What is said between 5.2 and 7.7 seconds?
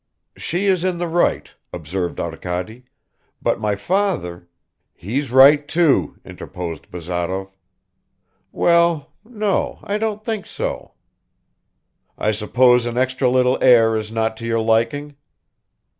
right, too," interposed Bazarov.